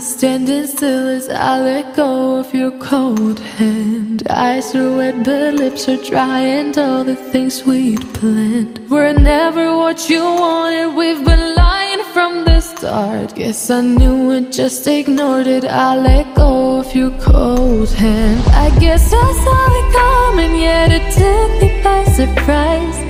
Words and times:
Standing 0.00 0.66
still 0.66 1.08
as 1.08 1.28
I 1.28 1.60
let 1.60 1.94
go 1.94 2.40
of 2.40 2.52
your 2.52 2.72
cold 2.78 3.38
hand. 3.38 4.26
Eyes 4.28 4.74
are 4.74 4.96
wet, 4.96 5.22
but 5.24 5.54
lips 5.54 5.88
are 5.88 5.96
dry, 5.96 6.40
and 6.40 6.76
all 6.76 7.04
the 7.04 7.14
things 7.14 7.64
we'd 7.64 8.02
planned 8.14 8.90
were 8.90 9.12
never 9.12 9.76
what 9.76 10.10
you 10.10 10.22
wanted. 10.22 10.94
We've 10.96 11.24
been 11.24 11.54
lying 11.54 12.02
from 12.12 12.44
the 12.44 12.60
start. 12.60 13.36
Guess 13.36 13.70
I 13.70 13.82
knew 13.82 14.32
it, 14.32 14.50
just 14.52 14.86
ignored 14.86 15.46
it. 15.46 15.64
I 15.64 15.96
let 15.96 16.34
go 16.34 16.80
of 16.80 16.94
your 16.94 17.12
cold 17.20 17.90
hand. 17.90 18.42
I 18.48 18.76
guess 18.80 19.12
I 19.12 19.32
saw 19.44 19.66
it 19.80 19.88
coming, 19.94 20.60
yet 20.60 20.90
it 20.92 21.06
took 21.14 21.50
me 21.62 21.82
by 21.82 22.04
surprise. 22.04 23.03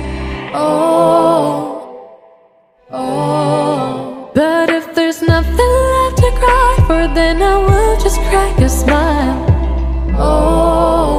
To 6.25 6.37
cry 6.39 6.75
for, 6.87 7.07
then 7.13 7.41
I 7.41 7.57
will 7.57 7.99
just 8.01 8.19
crack 8.29 8.57
a 8.59 8.69
smile. 8.69 9.45
Oh. 10.17 11.14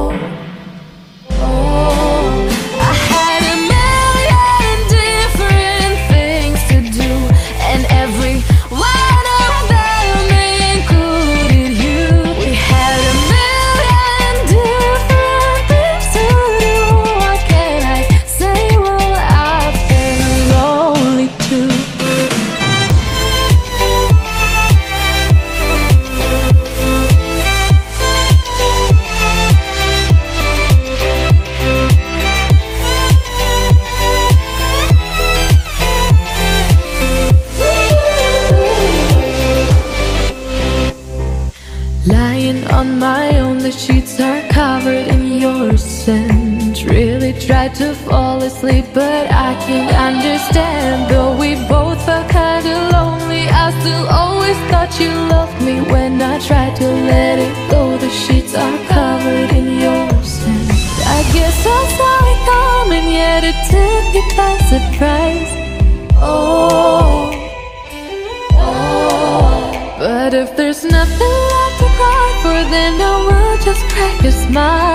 Lying 42.47 42.67
on 42.67 42.97
my 42.97 43.39
own, 43.39 43.57
the 43.57 43.73
sheets 43.73 44.21
are 44.21 44.41
covered 44.47 45.07
in 45.13 45.33
your 45.33 45.75
scent. 45.75 46.81
Really 46.85 47.33
tried 47.33 47.75
to 47.75 47.93
fall 47.93 48.41
asleep, 48.41 48.85
but 48.93 49.25
I 49.29 49.53
can't 49.65 49.93
understand. 49.93 51.11
Though 51.11 51.35
we 51.35 51.55
both 51.67 51.99
felt 52.05 52.29
kinda 52.29 52.75
lonely, 52.93 53.43
I 53.49 53.65
still 53.81 54.07
always 54.07 54.57
thought 54.69 54.97
you 54.97 55.11
loved 55.35 55.61
me. 55.61 55.81
When 55.91 56.21
I 56.21 56.39
tried 56.39 56.77
to 56.77 56.87
let 56.87 57.37
it 57.37 57.55
go, 57.69 57.97
the 57.97 58.09
sheets 58.09 58.55
are 58.55 58.77
covered 58.95 59.51
in 59.51 59.67
your 59.83 60.07
scent. 60.23 60.71
I 61.17 61.19
guess 61.35 61.57
I 61.79 61.81
saw 61.97 62.17
it 62.31 62.39
coming, 62.53 63.07
yet 63.21 63.43
it 63.51 63.59
took 63.73 64.03
me 64.15 64.21
by 64.39 64.53
surprise. 64.71 65.51
Oh. 66.15 67.29
oh. 68.53 69.97
But 69.99 70.33
if 70.33 70.55
there's 70.55 70.85
nothing 70.85 71.35
left 71.51 71.66
to 71.79 71.85
cry 71.97 72.27
for, 72.41 72.57
then 72.73 73.01
I 73.01 73.13
will 73.27 73.57
just 73.63 73.83
crack 73.89 74.21
your 74.23 74.31
smile. 74.31 74.86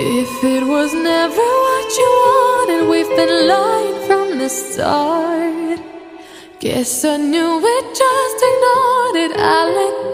If 0.00 0.44
it 0.44 0.64
was 0.64 0.94
never 0.94 1.34
what 1.34 1.98
you 1.98 2.08
wanted, 2.24 2.88
we've 2.88 3.16
been 3.16 3.48
lying 3.48 4.06
from 4.06 4.38
the 4.38 4.48
start. 4.48 5.80
Guess 6.60 7.04
I 7.04 7.16
knew 7.16 7.58
it, 7.60 7.84
just 7.96 8.38
ignored 8.48 9.16
it. 9.24 9.32
I 9.36 9.64
let 9.74 10.07